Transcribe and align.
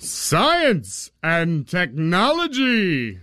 Science 0.00 1.10
and 1.24 1.66
technology. 1.66 3.18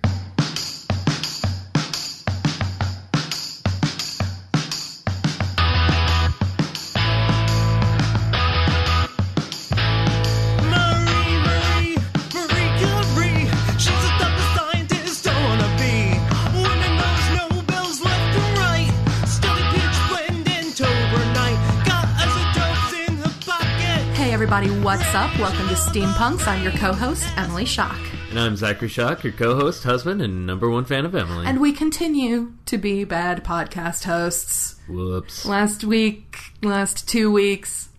Everybody, 24.46 24.70
what's 24.82 25.16
up? 25.16 25.36
Welcome 25.40 25.68
to 25.70 25.74
Steampunks. 25.74 26.46
I'm 26.46 26.62
your 26.62 26.72
co-host, 26.74 27.26
Emily 27.36 27.66
Shock. 27.66 28.00
And 28.30 28.40
I'm 28.40 28.56
Zachary 28.56 28.90
Shock, 28.90 29.24
your 29.24 29.34
co-host, 29.34 29.84
husband, 29.84 30.22
and 30.22 30.46
number 30.46 30.70
one 30.70 30.86
fan 30.86 31.04
of 31.04 31.16
Emily. 31.16 31.48
And 31.48 31.60
we 31.60 31.72
continue 31.72 32.54
to 32.68 32.78
be 32.78 33.06
bad 33.06 33.44
podcast 33.44 34.04
hosts. 34.04 34.76
Whoops. 34.88 35.48
Last 35.48 35.84
week, 35.84 36.38
last 36.62 37.10
two 37.10 37.32
weeks, 37.32 37.90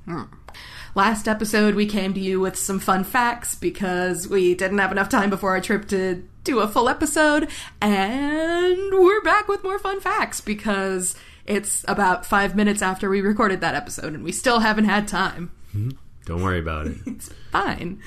last 0.94 1.26
episode, 1.26 1.74
we 1.74 1.84
came 1.84 2.14
to 2.14 2.20
you 2.20 2.38
with 2.38 2.56
some 2.56 2.78
fun 2.78 3.02
facts 3.02 3.56
because 3.56 4.28
we 4.28 4.54
didn't 4.54 4.78
have 4.78 4.92
enough 4.92 5.08
time 5.08 5.30
before 5.30 5.50
our 5.50 5.60
trip 5.60 5.88
to 5.88 6.22
do 6.44 6.60
a 6.60 6.68
full 6.68 6.88
episode. 6.88 7.48
And 7.82 8.92
we're 8.92 9.22
back 9.22 9.48
with 9.48 9.64
more 9.64 9.80
fun 9.80 10.00
facts 10.00 10.40
because 10.40 11.16
it's 11.44 11.84
about 11.88 12.24
five 12.24 12.54
minutes 12.54 12.82
after 12.82 13.10
we 13.10 13.20
recorded 13.20 13.60
that 13.62 13.74
episode 13.74 14.14
and 14.14 14.22
we 14.22 14.30
still 14.30 14.60
haven't 14.60 14.84
had 14.84 15.08
time. 15.08 15.50
Mm-hmm. 15.74 15.90
Don't 16.26 16.42
worry 16.42 16.58
about 16.58 16.88
it. 16.88 16.98
It's 17.06 17.30
fine. 17.50 18.02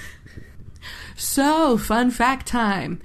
So, 1.16 1.78
fun 1.78 2.12
fact 2.12 2.46
time. 2.48 3.02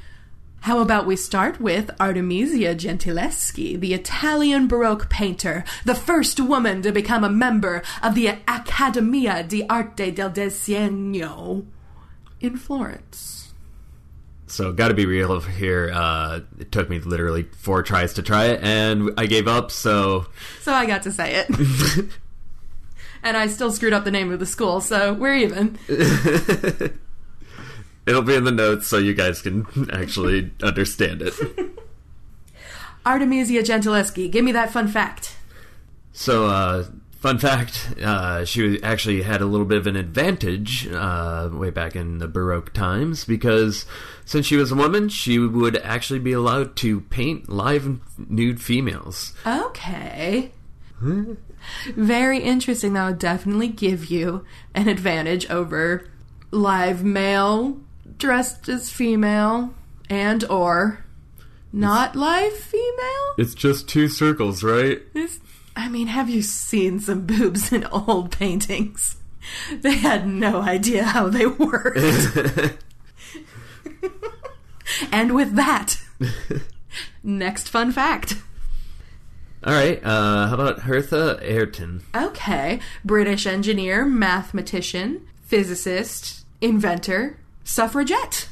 How 0.60 0.78
about 0.80 1.06
we 1.06 1.16
start 1.16 1.60
with 1.60 1.90
Artemisia 2.00 2.74
Gentileschi, 2.74 3.78
the 3.78 3.92
Italian 3.92 4.66
Baroque 4.66 5.10
painter, 5.10 5.64
the 5.84 5.94
first 5.94 6.40
woman 6.40 6.80
to 6.82 6.90
become 6.92 7.22
a 7.22 7.28
member 7.30 7.82
of 8.02 8.14
the 8.14 8.28
Accademia 8.48 9.42
di 9.42 9.66
Arte 9.68 10.10
del 10.10 10.30
Disegno 10.30 11.66
in 12.40 12.56
Florence. 12.56 13.52
so, 14.46 14.72
got 14.72 14.88
to 14.88 14.94
be 14.94 15.06
real 15.06 15.40
here. 15.40 15.90
Uh, 15.92 16.40
it 16.58 16.70
took 16.72 16.88
me 16.88 16.98
literally 16.98 17.42
four 17.42 17.82
tries 17.82 18.14
to 18.14 18.22
try 18.22 18.46
it, 18.46 18.62
and 18.62 19.10
I 19.18 19.26
gave 19.26 19.46
up. 19.48 19.70
So, 19.70 20.26
So 20.62 20.72
I 20.72 20.86
got 20.86 21.02
to 21.02 21.12
say 21.12 21.44
it. 21.46 22.06
and 23.24 23.36
I 23.36 23.48
still 23.48 23.72
screwed 23.72 23.92
up 23.94 24.04
the 24.04 24.10
name 24.10 24.30
of 24.30 24.38
the 24.38 24.46
school, 24.46 24.80
so 24.80 25.14
we're 25.14 25.34
even. 25.34 25.78
it'll 28.06 28.22
be 28.22 28.34
in 28.34 28.44
the 28.44 28.52
notes 28.52 28.86
so 28.86 28.98
you 28.98 29.14
guys 29.14 29.40
can 29.42 29.66
actually 29.92 30.52
understand 30.62 31.22
it. 31.22 31.34
Artemisia 33.06 33.62
Gentileschi, 33.62 34.30
give 34.30 34.44
me 34.44 34.52
that 34.52 34.70
fun 34.70 34.88
fact. 34.88 35.36
So, 36.12 36.46
uh, 36.46 36.84
fun 37.18 37.38
fact: 37.38 37.94
uh, 38.02 38.44
she 38.44 38.82
actually 38.82 39.22
had 39.22 39.40
a 39.40 39.46
little 39.46 39.66
bit 39.66 39.78
of 39.78 39.86
an 39.86 39.96
advantage 39.96 40.86
uh, 40.88 41.48
way 41.52 41.70
back 41.70 41.96
in 41.96 42.18
the 42.18 42.28
Baroque 42.28 42.72
times 42.72 43.24
because 43.24 43.84
since 44.24 44.46
she 44.46 44.56
was 44.56 44.70
a 44.70 44.74
woman, 44.74 45.08
she 45.08 45.38
would 45.38 45.76
actually 45.78 46.20
be 46.20 46.32
allowed 46.32 46.76
to 46.76 47.00
paint 47.00 47.48
live 47.48 47.98
nude 48.18 48.60
females. 48.60 49.34
Okay. 49.46 50.50
Very 51.94 52.38
interesting. 52.40 52.92
That 52.92 53.06
would 53.06 53.18
definitely 53.18 53.68
give 53.68 54.06
you 54.06 54.44
an 54.74 54.88
advantage 54.88 55.48
over 55.50 56.08
live 56.50 57.02
male 57.02 57.78
dressed 58.18 58.68
as 58.68 58.90
female 58.90 59.74
and 60.08 60.44
or 60.44 61.04
not 61.72 62.14
live 62.14 62.52
female. 62.52 63.34
It's 63.38 63.54
just 63.54 63.88
two 63.88 64.08
circles, 64.08 64.62
right? 64.62 65.02
This, 65.12 65.40
I 65.74 65.88
mean, 65.88 66.06
have 66.06 66.30
you 66.30 66.42
seen 66.42 67.00
some 67.00 67.26
boobs 67.26 67.72
in 67.72 67.84
old 67.86 68.30
paintings? 68.30 69.16
They 69.70 69.96
had 69.96 70.26
no 70.26 70.62
idea 70.62 71.04
how 71.04 71.28
they 71.28 71.46
worked. 71.46 71.98
and 75.12 75.34
with 75.34 75.54
that, 75.54 75.98
next 77.22 77.68
fun 77.68 77.92
fact. 77.92 78.36
All 79.64 79.72
right. 79.72 79.98
Uh, 80.04 80.48
how 80.48 80.54
about 80.54 80.80
Hertha 80.80 81.38
Ayrton? 81.42 82.02
Okay. 82.14 82.80
British 83.02 83.46
engineer, 83.46 84.04
mathematician, 84.04 85.26
physicist, 85.42 86.44
inventor, 86.60 87.38
suffragette. 87.64 88.48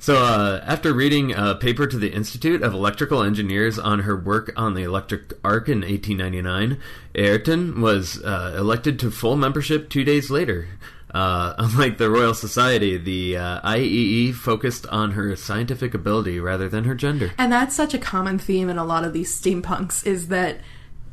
So, 0.00 0.16
uh, 0.16 0.60
after 0.64 0.92
reading 0.92 1.32
a 1.32 1.54
paper 1.54 1.86
to 1.86 1.96
the 1.96 2.12
Institute 2.12 2.62
of 2.62 2.72
Electrical 2.72 3.22
Engineers 3.22 3.78
on 3.78 4.00
her 4.00 4.16
work 4.16 4.52
on 4.56 4.74
the 4.74 4.82
electric 4.82 5.32
arc 5.44 5.68
in 5.68 5.80
1899, 5.80 6.78
Ayrton 7.14 7.80
was 7.80 8.22
uh, 8.22 8.54
elected 8.56 8.98
to 9.00 9.10
full 9.10 9.36
membership 9.36 9.88
two 9.88 10.04
days 10.04 10.30
later. 10.30 10.68
Uh, 11.12 11.54
unlike 11.58 11.98
the 11.98 12.10
Royal 12.10 12.34
Society, 12.34 12.96
the 12.96 13.36
uh, 13.36 13.60
IEE 13.68 14.34
focused 14.34 14.86
on 14.86 15.12
her 15.12 15.34
scientific 15.36 15.94
ability 15.94 16.40
rather 16.40 16.68
than 16.68 16.84
her 16.84 16.94
gender. 16.94 17.32
And 17.38 17.52
that's 17.52 17.74
such 17.74 17.94
a 17.94 17.98
common 17.98 18.38
theme 18.38 18.68
in 18.68 18.78
a 18.78 18.84
lot 18.84 19.04
of 19.04 19.12
these 19.12 19.38
steampunks 19.40 20.06
is 20.06 20.28
that 20.28 20.60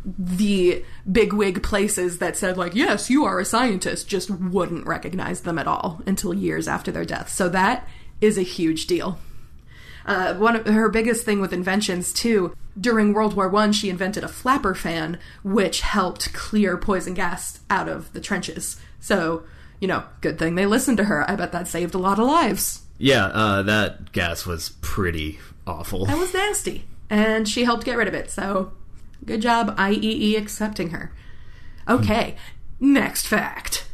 the 0.06 0.84
bigwig 1.12 1.64
places 1.64 2.20
that 2.20 2.38
said 2.38 2.58
like 2.58 2.76
yes 2.76 3.10
you 3.10 3.26
are 3.26 3.40
a 3.40 3.46
scientist 3.46 4.08
just 4.08 4.30
wouldn't 4.30 4.86
recognize 4.86 5.42
them 5.42 5.58
at 5.58 5.68
all 5.68 6.00
until 6.06 6.34
years 6.34 6.68
after 6.68 6.92
their 6.92 7.06
death. 7.06 7.30
So 7.30 7.50
that 7.50 7.88
is 8.22 8.38
a 8.38 8.44
huge 8.44 8.88
deal. 8.88 9.18
Uh, 10.06 10.36
one 10.36 10.56
of 10.56 10.68
her 10.68 10.90
biggest 10.90 11.26
thing 11.26 11.42
with 11.42 11.52
inventions 11.52 12.14
too 12.14 12.56
during 12.80 13.14
world 13.14 13.36
war 13.36 13.50
one 13.50 13.74
she 13.74 13.90
invented 13.90 14.24
a 14.24 14.28
flapper 14.28 14.76
fan 14.76 15.18
which 15.44 15.82
helped 15.82 16.34
clear 16.34 16.78
poison 16.78 17.16
gas 17.16 17.60
out 17.70 17.90
of 17.90 18.14
the 18.14 18.22
trenches. 18.22 18.80
So 19.00 19.44
you 19.80 19.88
know 19.88 20.04
good 20.22 20.38
thing 20.40 20.56
they 20.56 20.66
listened 20.66 20.98
to 20.98 21.06
her. 21.06 21.30
I 21.30 21.36
bet 21.36 21.52
that 21.52 21.68
saved 21.68 21.96
a 21.96 22.00
lot 22.00 22.20
of 22.20 22.26
lives. 22.28 22.82
Yeah, 22.98 23.26
uh, 23.26 23.62
that 23.64 24.12
gas 24.12 24.46
was 24.46 24.70
pretty 24.82 25.40
awful. 25.68 26.06
that 26.06 26.18
was 26.18 26.34
nasty. 26.34 26.86
And 27.10 27.48
she 27.48 27.64
helped 27.66 27.86
get 27.86 27.98
rid 27.98 28.08
of 28.08 28.14
it 28.14 28.32
so 28.32 28.72
good 29.26 29.42
job 29.42 29.76
iee 29.78 30.38
accepting 30.38 30.90
her. 30.92 31.12
Okay 31.88 32.36
next 32.80 33.26
fact. 33.28 33.88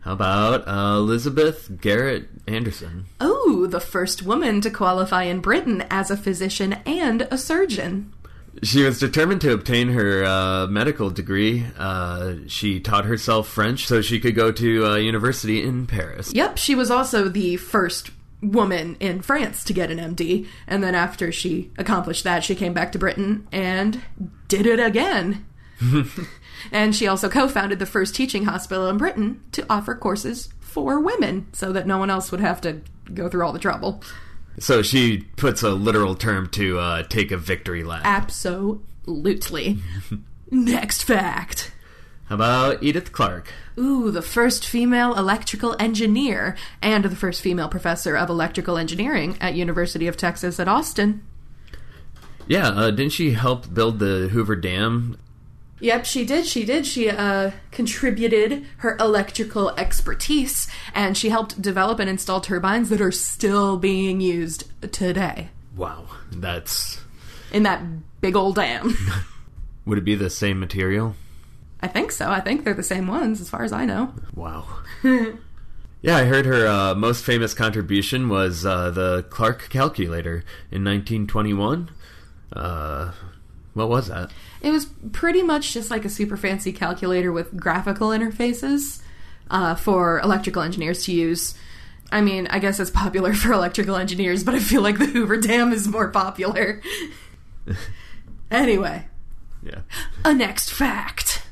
How 0.00 0.12
about 0.12 0.68
uh, 0.68 0.96
Elizabeth 0.98 1.80
Garrett 1.80 2.28
Anderson? 2.46 3.06
oh 3.20 3.66
the 3.68 3.80
first 3.80 4.22
woman 4.22 4.60
to 4.60 4.70
qualify 4.70 5.24
in 5.24 5.40
britain 5.40 5.82
as 5.90 6.10
a 6.10 6.16
physician 6.16 6.74
and 6.86 7.22
a 7.30 7.38
surgeon 7.38 8.12
She 8.62 8.84
was 8.84 8.98
determined 8.98 9.40
to 9.42 9.52
obtain 9.52 9.88
her 9.88 10.24
uh, 10.24 10.66
medical 10.66 11.10
degree. 11.10 11.66
Uh, 11.78 12.36
she 12.46 12.80
taught 12.80 13.04
herself 13.04 13.48
French 13.48 13.86
so 13.86 14.00
she 14.00 14.20
could 14.20 14.34
go 14.34 14.52
to 14.52 14.86
uh, 14.86 14.96
university 14.96 15.62
in 15.62 15.86
Paris. 15.86 16.32
Yep, 16.34 16.58
she 16.58 16.74
was 16.74 16.90
also 16.90 17.28
the 17.28 17.56
first 17.56 18.10
woman 18.42 18.96
in 19.00 19.22
France 19.22 19.64
to 19.64 19.72
get 19.72 19.90
an 19.90 19.98
MD, 19.98 20.46
and 20.66 20.82
then 20.82 20.94
after 20.94 21.32
she 21.32 21.70
accomplished 21.78 22.24
that, 22.24 22.44
she 22.44 22.54
came 22.54 22.72
back 22.74 22.92
to 22.92 22.98
Britain 22.98 23.46
and 23.52 24.00
did 24.48 24.66
it 24.66 24.80
again. 24.80 25.46
and 26.72 26.94
she 26.94 27.06
also 27.06 27.28
co 27.28 27.48
founded 27.48 27.78
the 27.78 27.86
first 27.86 28.14
teaching 28.14 28.44
hospital 28.44 28.88
in 28.88 28.96
Britain 28.96 29.42
to 29.52 29.66
offer 29.68 29.94
courses 29.94 30.48
for 30.60 31.00
women 31.00 31.46
so 31.52 31.72
that 31.72 31.86
no 31.86 31.98
one 31.98 32.10
else 32.10 32.30
would 32.30 32.40
have 32.40 32.60
to 32.60 32.80
go 33.12 33.28
through 33.28 33.44
all 33.44 33.52
the 33.52 33.58
trouble. 33.58 34.02
So 34.58 34.82
she 34.82 35.18
puts 35.36 35.62
a 35.62 35.70
literal 35.70 36.14
term 36.14 36.48
to 36.50 36.78
uh, 36.78 37.02
take 37.04 37.30
a 37.30 37.36
victory 37.36 37.84
lap. 37.84 38.02
Absolutely. 38.04 39.78
Next 40.50 41.02
fact. 41.02 41.72
How 42.26 42.34
about 42.34 42.82
Edith 42.82 43.12
Clarke? 43.12 43.52
Ooh, 43.78 44.10
the 44.10 44.22
first 44.22 44.66
female 44.66 45.14
electrical 45.14 45.76
engineer 45.78 46.56
and 46.82 47.04
the 47.04 47.14
first 47.14 47.40
female 47.40 47.68
professor 47.68 48.16
of 48.16 48.28
electrical 48.28 48.78
engineering 48.78 49.36
at 49.40 49.54
University 49.54 50.06
of 50.08 50.16
Texas 50.16 50.58
at 50.58 50.66
Austin. 50.66 51.22
Yeah, 52.48 52.68
uh, 52.68 52.90
didn't 52.90 53.12
she 53.12 53.32
help 53.32 53.72
build 53.72 53.98
the 53.98 54.28
Hoover 54.32 54.56
Dam? 54.56 55.18
Yep, 55.80 56.06
she 56.06 56.24
did. 56.24 56.46
She 56.46 56.64
did. 56.64 56.86
She 56.86 57.10
uh, 57.10 57.50
contributed 57.70 58.64
her 58.78 58.96
electrical 58.98 59.70
expertise 59.76 60.68
and 60.94 61.16
she 61.16 61.28
helped 61.28 61.60
develop 61.60 61.98
and 61.98 62.08
install 62.08 62.40
turbines 62.40 62.88
that 62.88 63.00
are 63.02 63.12
still 63.12 63.76
being 63.76 64.20
used 64.22 64.64
today 64.92 65.50
Wow, 65.76 66.06
that's. 66.32 67.00
in 67.52 67.62
that 67.64 67.82
big 68.22 68.34
old 68.36 68.54
dam. 68.54 68.96
Would 69.84 69.98
it 69.98 70.04
be 70.04 70.14
the 70.14 70.30
same 70.30 70.58
material? 70.58 71.14
I 71.82 71.88
think 71.88 72.10
so. 72.10 72.30
I 72.30 72.40
think 72.40 72.64
they're 72.64 72.72
the 72.72 72.82
same 72.82 73.06
ones, 73.06 73.42
as 73.42 73.50
far 73.50 73.62
as 73.62 73.72
I 73.72 73.84
know. 73.84 74.14
Wow. 74.34 74.66
yeah, 75.04 76.16
I 76.16 76.24
heard 76.24 76.46
her 76.46 76.66
uh, 76.66 76.94
most 76.94 77.22
famous 77.22 77.52
contribution 77.52 78.30
was 78.30 78.64
uh, 78.64 78.90
the 78.90 79.24
Clarke 79.28 79.68
calculator 79.68 80.36
in 80.70 80.82
1921. 80.84 81.90
What 83.76 83.90
was 83.90 84.08
that? 84.08 84.30
It 84.62 84.70
was 84.70 84.86
pretty 85.12 85.42
much 85.42 85.74
just 85.74 85.90
like 85.90 86.06
a 86.06 86.08
super 86.08 86.36
fancy 86.38 86.72
calculator 86.72 87.30
with 87.30 87.54
graphical 87.60 88.08
interfaces 88.08 89.02
uh, 89.50 89.74
for 89.74 90.18
electrical 90.20 90.62
engineers 90.62 91.04
to 91.04 91.12
use. 91.12 91.54
I 92.10 92.22
mean, 92.22 92.46
I 92.46 92.58
guess 92.58 92.80
it's 92.80 92.90
popular 92.90 93.34
for 93.34 93.52
electrical 93.52 93.96
engineers, 93.96 94.44
but 94.44 94.54
I 94.54 94.60
feel 94.60 94.80
like 94.80 94.98
the 94.98 95.04
Hoover 95.06 95.36
Dam 95.36 95.72
is 95.74 95.86
more 95.88 96.08
popular. 96.08 96.80
anyway, 98.50 99.06
Yeah. 99.62 99.80
a 100.24 100.32
next 100.32 100.72
fact. 100.72 101.42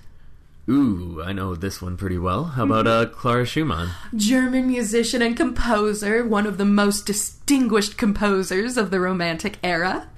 Ooh, 0.68 1.20
I 1.22 1.32
know 1.34 1.54
this 1.54 1.82
one 1.82 1.98
pretty 1.98 2.16
well. 2.16 2.44
How 2.44 2.64
about 2.64 2.86
uh, 2.86 3.04
Clara 3.06 3.44
Schumann? 3.44 3.90
German 4.16 4.66
musician 4.66 5.20
and 5.20 5.36
composer, 5.36 6.24
one 6.26 6.46
of 6.46 6.56
the 6.56 6.64
most 6.64 7.04
distinguished 7.04 7.98
composers 7.98 8.78
of 8.78 8.90
the 8.90 8.98
Romantic 8.98 9.58
era. 9.62 10.08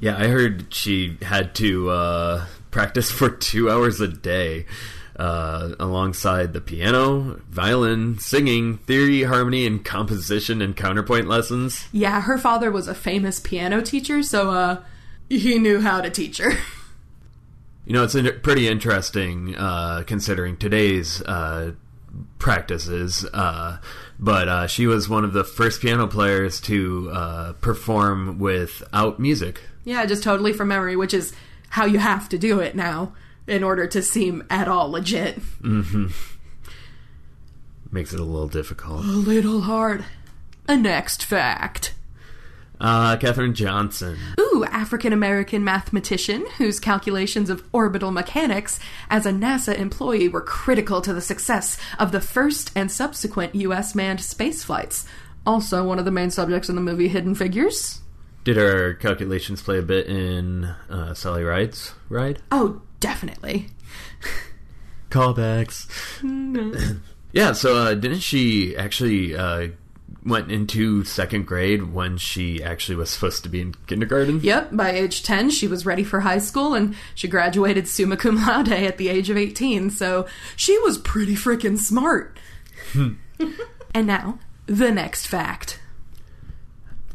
Yeah, 0.00 0.16
I 0.16 0.28
heard 0.28 0.72
she 0.72 1.16
had 1.22 1.54
to 1.56 1.90
uh, 1.90 2.46
practice 2.70 3.10
for 3.10 3.28
two 3.30 3.68
hours 3.70 4.00
a 4.00 4.06
day, 4.08 4.66
uh, 5.16 5.74
alongside 5.80 6.52
the 6.52 6.60
piano, 6.60 7.40
violin, 7.50 8.18
singing, 8.20 8.78
theory, 8.78 9.24
harmony, 9.24 9.66
and 9.66 9.84
composition 9.84 10.62
and 10.62 10.76
counterpoint 10.76 11.26
lessons. 11.26 11.88
Yeah, 11.90 12.20
her 12.20 12.38
father 12.38 12.70
was 12.70 12.86
a 12.86 12.94
famous 12.94 13.40
piano 13.40 13.82
teacher, 13.82 14.22
so 14.22 14.50
uh 14.50 14.82
he 15.28 15.58
knew 15.58 15.80
how 15.80 16.00
to 16.00 16.10
teach 16.10 16.38
her. 16.38 16.52
You 17.86 17.94
know, 17.94 18.04
it's 18.04 18.14
in- 18.14 18.40
pretty 18.42 18.68
interesting 18.68 19.54
uh, 19.56 20.02
considering 20.06 20.58
today's 20.58 21.22
uh, 21.22 21.72
practices. 22.38 23.24
But 24.18 24.48
uh, 24.48 24.66
she 24.66 24.86
was 24.86 25.08
one 25.08 25.24
of 25.24 25.32
the 25.32 25.44
first 25.44 25.80
piano 25.80 26.06
players 26.08 26.60
to 26.62 27.10
uh, 27.12 27.52
perform 27.54 28.38
without 28.38 29.20
music. 29.20 29.60
yeah, 29.84 30.04
just 30.06 30.22
totally 30.24 30.52
from 30.52 30.68
memory, 30.68 30.96
which 30.96 31.14
is 31.14 31.32
how 31.70 31.84
you 31.84 31.98
have 31.98 32.28
to 32.30 32.38
do 32.38 32.58
it 32.60 32.74
now 32.74 33.12
in 33.46 33.62
order 33.62 33.86
to 33.86 34.02
seem 34.02 34.44
at 34.50 34.66
all 34.68 34.90
legit. 34.90 35.38
Makes 37.90 38.12
it 38.12 38.20
a 38.20 38.24
little 38.24 38.48
difficult. 38.48 39.04
A 39.04 39.08
little 39.08 39.62
hard. 39.62 40.04
A 40.66 40.76
next 40.76 41.24
fact. 41.24 41.94
Uh, 42.80 43.16
Katherine 43.16 43.54
Johnson. 43.54 44.16
Ooh, 44.38 44.64
African 44.70 45.12
American 45.12 45.64
mathematician 45.64 46.46
whose 46.58 46.78
calculations 46.78 47.50
of 47.50 47.64
orbital 47.72 48.10
mechanics 48.10 48.78
as 49.10 49.26
a 49.26 49.32
NASA 49.32 49.76
employee 49.76 50.28
were 50.28 50.40
critical 50.40 51.00
to 51.00 51.12
the 51.12 51.20
success 51.20 51.76
of 51.98 52.12
the 52.12 52.20
first 52.20 52.70
and 52.74 52.90
subsequent 52.90 53.54
U.S. 53.54 53.94
manned 53.94 54.20
space 54.20 54.62
flights. 54.62 55.06
Also, 55.46 55.84
one 55.84 55.98
of 55.98 56.04
the 56.04 56.10
main 56.10 56.30
subjects 56.30 56.68
in 56.68 56.74
the 56.74 56.80
movie 56.80 57.08
Hidden 57.08 57.34
Figures. 57.34 58.00
Did 58.44 58.56
her 58.56 58.94
calculations 58.94 59.60
play 59.62 59.78
a 59.78 59.82
bit 59.82 60.06
in 60.06 60.64
uh, 60.88 61.14
Sally 61.14 61.42
Ride's 61.42 61.94
ride? 62.08 62.40
Oh, 62.52 62.82
definitely. 63.00 63.68
Callbacks. 65.10 65.88
yeah, 67.32 67.52
so 67.52 67.76
uh, 67.76 67.94
didn't 67.94 68.20
she 68.20 68.76
actually 68.76 69.34
uh, 69.34 69.68
went 70.28 70.50
into 70.50 71.04
second 71.04 71.46
grade 71.46 71.92
when 71.92 72.18
she 72.18 72.62
actually 72.62 72.96
was 72.96 73.10
supposed 73.10 73.42
to 73.42 73.48
be 73.48 73.60
in 73.60 73.74
kindergarten? 73.86 74.40
Yep, 74.40 74.70
by 74.72 74.90
age 74.90 75.22
10, 75.22 75.50
she 75.50 75.66
was 75.66 75.86
ready 75.86 76.04
for 76.04 76.20
high 76.20 76.38
school 76.38 76.74
and 76.74 76.94
she 77.14 77.28
graduated 77.28 77.88
summa 77.88 78.16
cum 78.16 78.36
laude 78.36 78.68
at 78.68 78.98
the 78.98 79.08
age 79.08 79.30
of 79.30 79.36
18, 79.36 79.90
so 79.90 80.26
she 80.56 80.78
was 80.78 80.98
pretty 80.98 81.34
freaking 81.34 81.78
smart. 81.78 82.38
Hmm. 82.92 83.14
and 83.94 84.06
now, 84.06 84.38
the 84.66 84.90
next 84.90 85.26
fact. 85.26 85.80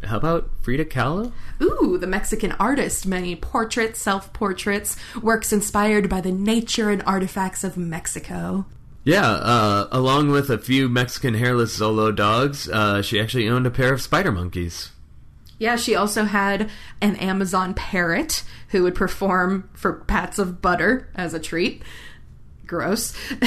How 0.03 0.17
about 0.17 0.49
Frida 0.61 0.85
Kahlo? 0.85 1.31
Ooh, 1.61 1.97
the 1.97 2.07
Mexican 2.07 2.51
artist, 2.53 3.05
many 3.07 3.35
portraits, 3.35 3.99
self 3.99 4.33
portraits, 4.33 4.97
works 5.21 5.53
inspired 5.53 6.09
by 6.09 6.19
the 6.19 6.31
nature 6.31 6.89
and 6.89 7.01
artifacts 7.03 7.63
of 7.63 7.77
Mexico. 7.77 8.65
Yeah, 9.03 9.29
uh, 9.29 9.87
along 9.91 10.31
with 10.31 10.49
a 10.49 10.57
few 10.57 10.87
Mexican 10.87 11.33
hairless 11.33 11.77
Zolo 11.77 12.15
dogs, 12.15 12.69
uh, 12.69 13.01
she 13.01 13.19
actually 13.19 13.49
owned 13.49 13.67
a 13.67 13.71
pair 13.71 13.93
of 13.93 14.01
spider 14.01 14.31
monkeys. 14.31 14.91
Yeah, 15.59 15.75
she 15.75 15.95
also 15.95 16.23
had 16.23 16.69
an 17.01 17.15
Amazon 17.17 17.73
parrot 17.73 18.43
who 18.69 18.83
would 18.83 18.95
perform 18.95 19.69
for 19.73 19.93
pats 19.93 20.39
of 20.39 20.61
butter 20.61 21.09
as 21.15 21.33
a 21.33 21.39
treat. 21.39 21.83
Gross. 22.65 23.13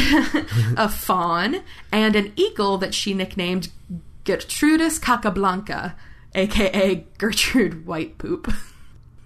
a 0.77 0.89
fawn, 0.89 1.63
and 1.91 2.15
an 2.15 2.33
eagle 2.37 2.79
that 2.79 2.95
she 2.95 3.15
nicknamed 3.15 3.71
Gertrudis 4.25 5.01
Cacablanca, 5.01 5.95
aka 6.35 7.07
Gertrude 7.19 7.87
White 7.87 8.19
Poop. 8.19 8.53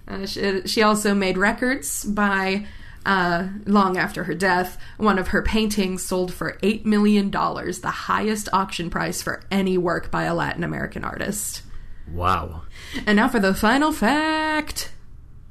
Uh, 0.09 0.27
she, 0.27 0.67
she 0.67 0.83
also 0.83 1.15
made 1.15 1.39
records 1.39 2.05
by, 2.05 2.67
uh, 3.07 3.49
long 3.67 3.97
after 3.97 4.25
her 4.25 4.35
death, 4.35 4.79
one 4.99 5.19
of 5.19 5.29
her 5.29 5.43
paintings 5.43 6.05
sold 6.05 6.33
for 6.33 6.59
$8 6.63 6.85
million, 6.85 7.31
the 7.31 7.93
highest 7.93 8.49
auction 8.53 8.91
price 8.91 9.23
for 9.23 9.43
any 9.51 9.79
work 9.79 10.11
by 10.11 10.25
a 10.25 10.35
Latin 10.35 10.65
American 10.65 11.05
artist. 11.05 11.63
Wow. 12.13 12.63
And 13.07 13.17
now 13.17 13.29
for 13.29 13.41
the 13.41 13.55
final 13.55 13.93
fact. 13.93 14.93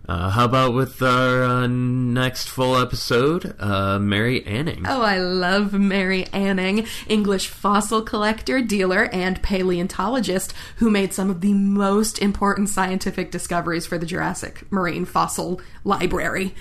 Uh, 0.09 0.31
how 0.31 0.45
about 0.45 0.73
with 0.73 1.03
our 1.03 1.43
uh, 1.43 1.67
next 1.67 2.49
full 2.49 2.75
episode, 2.75 3.55
uh, 3.59 3.99
Mary 3.99 4.43
Anning? 4.43 4.83
Oh, 4.87 5.03
I 5.03 5.19
love 5.19 5.71
Mary 5.71 6.25
Anning, 6.33 6.87
English 7.07 7.47
fossil 7.47 8.01
collector, 8.01 8.59
dealer, 8.59 9.07
and 9.13 9.39
paleontologist 9.43 10.51
who 10.77 10.89
made 10.89 11.13
some 11.13 11.29
of 11.29 11.41
the 11.41 11.53
most 11.53 12.17
important 12.17 12.69
scientific 12.69 13.29
discoveries 13.29 13.85
for 13.85 13.99
the 13.99 14.07
Jurassic 14.07 14.71
Marine 14.71 15.05
Fossil 15.05 15.61
Library. 15.83 16.55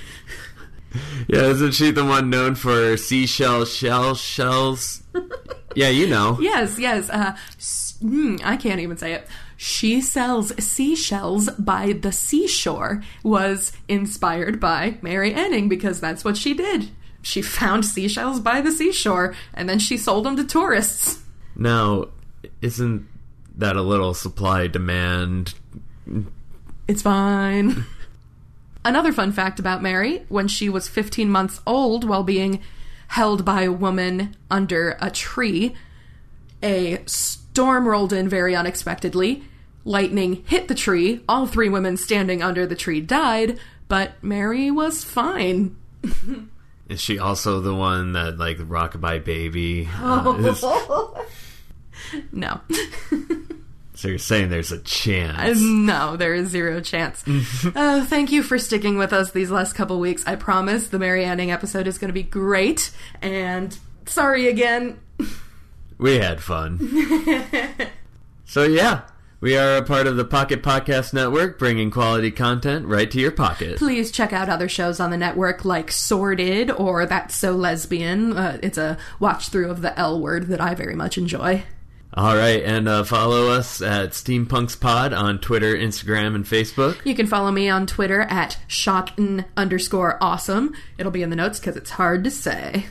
Yeah, 1.29 1.43
isn't 1.43 1.73
she 1.73 1.91
the 1.91 2.05
one 2.05 2.31
known 2.31 2.55
for 2.55 2.97
seashell 2.97 3.67
shell 3.67 4.15
shells? 4.15 5.03
yeah, 5.75 5.91
you 5.91 6.07
know. 6.07 6.39
Yes, 6.41 6.79
yes. 6.79 7.11
Uh, 7.11 7.37
s- 7.59 7.99
mm, 8.03 8.41
I 8.43 8.57
can't 8.57 8.81
even 8.81 8.97
say 8.97 9.13
it. 9.13 9.29
She 9.59 10.01
sells 10.01 10.55
seashells 10.63 11.51
by 11.59 11.93
the 11.93 12.13
seashore 12.13 13.03
was 13.23 13.73
inspired 13.89 14.59
by 14.59 14.97
Mary 15.03 15.35
Anning 15.35 15.69
because 15.69 16.01
that's 16.01 16.25
what 16.25 16.37
she 16.39 16.55
did. 16.55 16.89
She 17.21 17.43
found 17.43 17.85
seashells 17.85 18.41
by 18.41 18.61
the 18.63 18.73
seashore 18.73 19.35
and 19.53 19.69
then 19.69 19.79
she 19.81 19.99
sold 19.99 20.25
them 20.25 20.37
to 20.37 20.45
tourists. 20.45 21.23
Now, 21.57 22.07
isn't 22.63 23.07
that 23.57 23.77
a 23.77 23.83
little 23.83 24.15
supply 24.15 24.69
demand? 24.69 25.53
It's 26.87 27.03
fine. 27.03 27.85
Another 28.85 29.13
fun 29.13 29.33
fact 29.33 29.59
about 29.59 29.83
Mary 29.83 30.25
when 30.29 30.49
she 30.49 30.69
was 30.69 30.89
15 30.89 31.29
months 31.31 31.61
old 31.67 32.05
while 32.05 32.23
being 32.23 32.61
held 33.09 33.45
by 33.45 33.63
a 33.63 33.73
woman 33.73 34.37
under 34.51 34.97
a 35.01 35.11
tree, 35.11 35.75
a 36.63 37.03
storm 37.07 37.87
rolled 37.87 38.13
in 38.13 38.29
very 38.29 38.55
unexpectedly. 38.55 39.43
Lightning 39.85 40.45
hit 40.47 40.69
the 40.69 40.75
tree. 40.75 41.23
All 41.29 41.47
three 41.47 41.69
women 41.69 41.97
standing 41.97 42.43
under 42.43 42.67
the 42.67 42.75
tree 42.77 43.01
died, 43.01 43.59
but 43.89 44.13
Mary 44.23 44.71
was 44.71 45.05
fine. 45.05 45.77
Is 46.89 47.01
she 47.01 47.19
also 47.19 47.61
the 47.61 47.75
one 47.75 48.13
that 48.13 48.39
like 48.39 48.57
Rockabye 48.59 49.23
Baby? 49.25 49.89
Uh, 50.01 50.35
is- 50.41 50.65
No. 52.33 52.61
so 53.99 54.07
you're 54.07 54.19
saying 54.19 54.49
there's 54.49 54.71
a 54.71 54.79
chance? 54.79 55.61
no, 55.61 56.17
there 56.17 56.33
is 56.33 56.51
zero 56.51 56.81
chance. 56.81 57.25
uh, 57.75 58.05
thank 58.05 58.31
you 58.31 58.45
for 58.45 58.57
sticking 58.57 58.97
with 58.97 59.13
us 59.13 59.33
these 59.33 59.51
last 59.51 59.73
couple 59.73 59.99
weeks. 59.99 60.23
I 60.25 60.37
promise 60.37 60.87
the 60.87 61.01
Mary 61.01 61.25
Anning 61.25 61.51
episode 61.51 61.89
is 61.89 61.99
going 61.99 62.09
to 62.09 62.15
be 62.15 62.23
great. 62.23 62.93
And 63.21 63.77
sorry 64.07 64.47
again. 64.47 65.01
We 66.01 66.19
had 66.19 66.41
fun. 66.41 66.79
so 68.45 68.63
yeah, 68.63 69.01
we 69.41 69.59
are 69.59 69.79
a 69.79 69.83
part 69.83 70.07
of 70.07 70.17
the 70.17 70.25
Pocket 70.25 70.63
Podcast 70.63 71.13
Network, 71.13 71.59
bringing 71.59 71.91
quality 71.91 72.31
content 72.31 72.87
right 72.87 73.11
to 73.11 73.19
your 73.19 73.33
pocket. 73.33 73.79
Please 73.79 74.13
check 74.13 74.33
out 74.33 74.49
other 74.49 74.69
shows 74.69 75.01
on 75.01 75.11
the 75.11 75.17
network 75.17 75.65
like 75.65 75.91
Sorted 75.91 76.71
or 76.71 77.05
That's 77.05 77.35
So 77.35 77.57
Lesbian. 77.57 78.37
Uh, 78.37 78.59
it's 78.63 78.79
a 78.79 78.97
watch 79.19 79.49
through 79.49 79.71
of 79.73 79.83
the 79.83 79.99
L 79.99 80.21
word 80.21 80.47
that 80.47 80.61
I 80.61 80.77
very 80.77 80.95
much 80.95 81.19
enjoy. 81.19 81.65
All 82.15 82.35
right, 82.37 82.63
and 82.63 82.89
uh, 82.89 83.05
follow 83.05 83.49
us 83.49 83.83
at 83.83 84.11
Steampunks 84.11 84.81
Pod 84.81 85.13
on 85.13 85.39
Twitter, 85.39 85.77
Instagram, 85.77 86.35
and 86.35 86.45
Facebook. 86.45 87.05
You 87.05 87.15
can 87.15 87.27
follow 87.27 87.53
me 87.53 87.69
on 87.69 87.87
Twitter 87.87 88.23
at 88.23 88.59
shockin 88.67 89.45
underscore 89.57 90.17
awesome. 90.23 90.75
It'll 90.97 91.13
be 91.13 91.23
in 91.23 91.31
the 91.31 91.37
notes 91.37 91.61
because 91.61 91.77
it's 91.77 91.91
hard 91.91 92.25
to 92.25 92.31
say. 92.31 92.87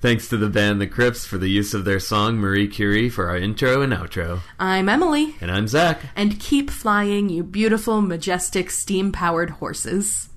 Thanks 0.00 0.28
to 0.30 0.36
the 0.36 0.48
band 0.48 0.80
The 0.80 0.86
Crips 0.86 1.26
for 1.26 1.36
the 1.38 1.48
use 1.50 1.74
of 1.74 1.84
their 1.84 2.00
song 2.00 2.38
Marie 2.38 2.66
Curie 2.68 3.08
for 3.10 3.28
our 3.28 3.36
intro 3.36 3.82
and 3.82 3.92
outro. 3.92 4.40
I'm 4.58 4.88
Emily, 4.88 5.36
And 5.42 5.50
I'm 5.50 5.68
Zach. 5.68 6.00
and 6.16 6.40
keep 6.40 6.70
flying, 6.70 7.28
you 7.28 7.44
beautiful, 7.44 8.00
majestic, 8.00 8.70
steam 8.70 9.12
powered 9.12 9.50
horses. 9.50 10.29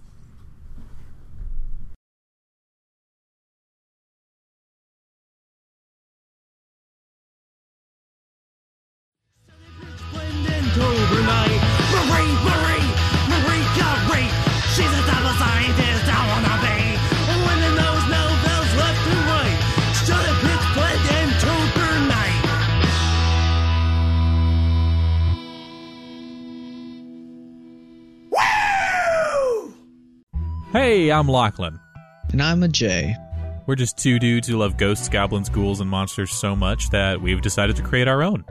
Hey, 30.83 31.13
I'm 31.13 31.29
Lachlan. 31.29 31.79
And 32.33 32.41
I'm 32.43 32.59
AJ. 32.59 33.15
We're 33.65 33.75
just 33.77 33.97
two 33.97 34.19
dudes 34.19 34.49
who 34.49 34.57
love 34.57 34.75
ghosts, 34.75 35.07
goblins, 35.07 35.47
ghouls, 35.47 35.79
and 35.79 35.89
monsters 35.89 36.33
so 36.33 36.57
much 36.57 36.89
that 36.89 37.21
we've 37.21 37.41
decided 37.41 37.77
to 37.77 37.81
create 37.81 38.09
our 38.09 38.21
own. 38.21 38.43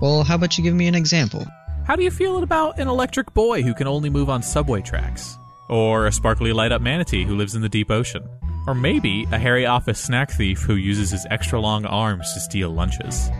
Well, 0.00 0.24
how 0.24 0.34
about 0.34 0.58
you 0.58 0.64
give 0.64 0.74
me 0.74 0.88
an 0.88 0.96
example? 0.96 1.46
How 1.86 1.94
do 1.94 2.02
you 2.02 2.10
feel 2.10 2.42
about 2.42 2.80
an 2.80 2.88
electric 2.88 3.32
boy 3.32 3.62
who 3.62 3.74
can 3.74 3.86
only 3.86 4.10
move 4.10 4.28
on 4.28 4.42
subway 4.42 4.82
tracks? 4.82 5.38
Or 5.68 6.08
a 6.08 6.12
sparkly 6.12 6.52
light 6.52 6.72
up 6.72 6.82
manatee 6.82 7.22
who 7.22 7.36
lives 7.36 7.54
in 7.54 7.62
the 7.62 7.68
deep 7.68 7.92
ocean? 7.92 8.28
Or 8.66 8.74
maybe 8.74 9.28
a 9.30 9.38
hairy 9.38 9.64
office 9.64 10.00
snack 10.00 10.32
thief 10.32 10.62
who 10.62 10.74
uses 10.74 11.12
his 11.12 11.28
extra 11.30 11.60
long 11.60 11.86
arms 11.86 12.34
to 12.34 12.40
steal 12.40 12.70
lunches? 12.70 13.30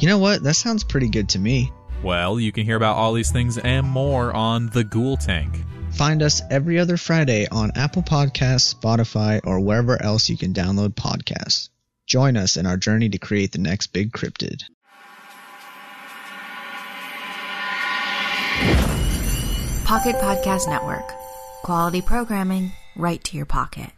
You 0.00 0.08
know 0.08 0.18
what? 0.18 0.42
That 0.42 0.54
sounds 0.54 0.82
pretty 0.82 1.08
good 1.08 1.28
to 1.28 1.38
me. 1.38 1.72
Well, 2.02 2.40
you 2.40 2.50
can 2.50 2.64
hear 2.64 2.76
about 2.76 2.96
all 2.96 3.12
these 3.12 3.30
things 3.30 3.56
and 3.56 3.86
more 3.86 4.32
on 4.32 4.66
The 4.70 4.82
Ghoul 4.82 5.16
Tank. 5.16 5.64
Find 5.98 6.22
us 6.22 6.42
every 6.48 6.78
other 6.78 6.96
Friday 6.96 7.48
on 7.50 7.72
Apple 7.74 8.02
Podcasts, 8.02 8.72
Spotify, 8.72 9.40
or 9.44 9.58
wherever 9.58 10.00
else 10.00 10.28
you 10.28 10.38
can 10.38 10.54
download 10.54 10.90
podcasts. 10.90 11.70
Join 12.06 12.36
us 12.36 12.56
in 12.56 12.66
our 12.66 12.76
journey 12.76 13.08
to 13.08 13.18
create 13.18 13.50
the 13.50 13.58
next 13.58 13.88
big 13.88 14.12
cryptid. 14.12 14.62
Pocket 19.84 20.14
Podcast 20.16 20.68
Network. 20.68 21.12
Quality 21.64 22.02
programming 22.02 22.70
right 22.96 23.22
to 23.24 23.36
your 23.36 23.46
pocket. 23.46 23.90